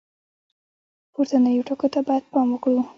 [1.13, 2.79] پورتنیو ټکو ته باید پام وکړو.